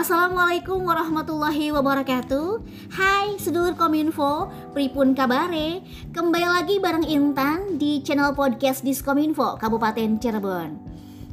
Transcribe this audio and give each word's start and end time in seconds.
Assalamualaikum 0.00 0.88
warahmatullahi 0.88 1.76
wabarakatuh. 1.76 2.64
Hai 2.88 3.36
sedulur 3.36 3.76
kominfo, 3.76 4.48
pripun 4.72 5.12
kabare? 5.12 5.84
Kembali 6.16 6.48
lagi 6.48 6.80
bareng 6.80 7.04
Intan 7.04 7.76
di 7.76 8.00
channel 8.00 8.32
podcast 8.32 8.80
Diskominfo 8.80 9.60
Kabupaten 9.60 10.16
Cirebon. 10.16 10.80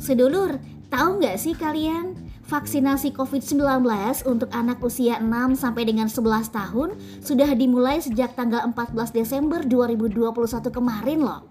Sedulur, 0.03 0.59
tahu 0.91 1.23
nggak 1.23 1.39
sih 1.39 1.55
kalian? 1.55 2.19
Vaksinasi 2.51 3.15
COVID-19 3.15 3.87
untuk 4.27 4.51
anak 4.51 4.83
usia 4.83 5.15
6 5.23 5.55
sampai 5.55 5.87
dengan 5.87 6.11
11 6.11 6.51
tahun 6.51 6.99
sudah 7.23 7.47
dimulai 7.55 8.03
sejak 8.03 8.35
tanggal 8.35 8.67
14 8.67 9.15
Desember 9.15 9.63
2021 9.63 10.35
kemarin 10.75 11.23
loh 11.23 11.47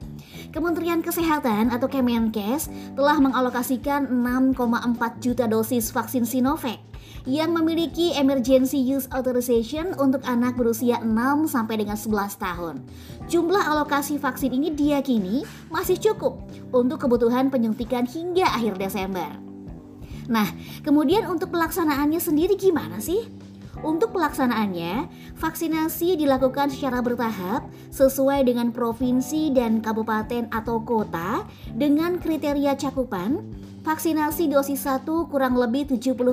Kementerian 0.57 1.05
Kesehatan 1.05 1.69
atau 1.69 1.85
Kemenkes 1.85 2.73
telah 2.97 3.21
mengalokasikan 3.21 4.09
6,4 4.09 4.57
juta 5.21 5.45
dosis 5.45 5.93
vaksin 5.93 6.25
Sinovac 6.25 6.81
yang 7.29 7.53
memiliki 7.53 8.17
emergency 8.17 8.81
use 8.81 9.05
authorization 9.13 9.93
untuk 10.01 10.25
anak 10.25 10.57
berusia 10.57 10.97
6 11.05 11.13
sampai 11.53 11.85
dengan 11.85 12.01
11 12.01 12.41
tahun. 12.41 12.81
Jumlah 13.29 13.69
alokasi 13.69 14.17
vaksin 14.17 14.57
ini 14.57 14.73
diyakini 14.73 15.45
masih 15.69 16.01
cukup 16.01 16.41
untuk 16.73 17.05
kebutuhan 17.05 17.53
penyuntikan 17.53 18.09
hingga 18.09 18.49
akhir 18.49 18.81
Desember. 18.81 19.29
Nah, 20.33 20.49
kemudian 20.81 21.29
untuk 21.29 21.53
pelaksanaannya 21.53 22.17
sendiri 22.17 22.57
gimana 22.57 22.97
sih? 22.97 23.29
Untuk 23.85 24.17
pelaksanaannya, 24.17 25.09
vaksinasi 25.37 26.17
dilakukan 26.17 26.73
secara 26.73 27.05
bertahap 27.05 27.69
sesuai 27.93 28.49
dengan 28.49 28.73
provinsi 28.73 29.53
dan 29.53 29.85
kabupaten 29.85 30.49
atau 30.49 30.81
kota 30.81 31.45
dengan 31.77 32.17
kriteria 32.17 32.77
cakupan 32.81 33.45
vaksinasi 33.87 34.51
dosis 34.51 34.83
1 34.83 35.07
kurang 35.31 35.55
lebih 35.55 35.87
70% 35.87 36.27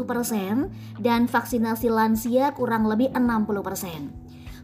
dan 0.97 1.29
vaksinasi 1.29 1.85
lansia 1.85 2.49
kurang 2.57 2.89
lebih 2.89 3.13
60%. 3.13 4.09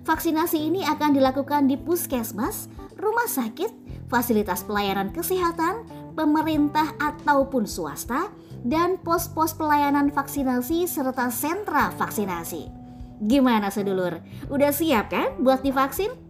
Vaksinasi 0.09 0.57
ini 0.57 0.81
akan 0.81 1.13
dilakukan 1.13 1.69
di 1.69 1.77
puskesmas, 1.77 2.65
rumah 2.97 3.29
sakit, 3.29 3.69
fasilitas 4.09 4.65
pelayanan 4.65 5.13
kesehatan, 5.13 5.85
pemerintah 6.17 6.97
ataupun 6.97 7.69
swasta, 7.69 8.33
dan 8.63 8.99
pos-pos 8.99 9.55
pelayanan 9.55 10.11
vaksinasi 10.11 10.87
serta 10.87 11.31
sentra 11.31 11.91
vaksinasi. 11.95 12.71
Gimana 13.19 13.67
sedulur? 13.67 14.23
Udah 14.47 14.71
siap 14.71 15.11
kan 15.11 15.35
buat 15.43 15.59
divaksin? 15.59 16.29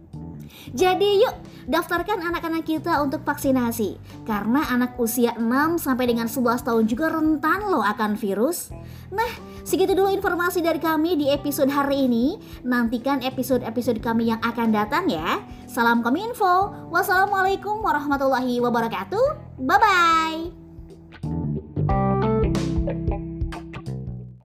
Jadi 0.70 1.22
yuk 1.22 1.34
daftarkan 1.70 2.22
anak-anak 2.22 2.66
kita 2.66 2.98
untuk 3.02 3.22
vaksinasi. 3.22 3.98
Karena 4.26 4.66
anak 4.70 4.98
usia 4.98 5.34
6 5.38 5.78
sampai 5.78 6.10
dengan 6.10 6.26
11 6.26 6.66
tahun 6.66 6.84
juga 6.90 7.10
rentan 7.10 7.70
loh 7.70 7.82
akan 7.82 8.18
virus. 8.18 8.74
Nah 9.14 9.30
segitu 9.62 9.94
dulu 9.94 10.10
informasi 10.10 10.62
dari 10.62 10.82
kami 10.82 11.14
di 11.14 11.26
episode 11.30 11.70
hari 11.70 12.10
ini. 12.10 12.38
Nantikan 12.66 13.22
episode-episode 13.22 14.02
kami 14.02 14.30
yang 14.34 14.40
akan 14.42 14.74
datang 14.74 15.06
ya. 15.06 15.42
Salam 15.70 16.02
Kominfo. 16.02 16.90
Wassalamualaikum 16.90 17.78
warahmatullahi 17.82 18.58
wabarakatuh. 18.58 19.58
Bye-bye 19.62 20.59